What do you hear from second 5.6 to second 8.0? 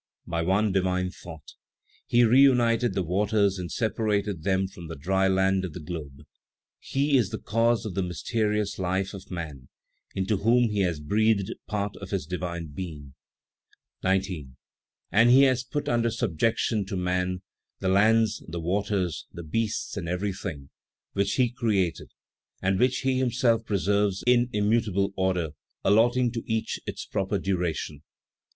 of the globe. He is the cause of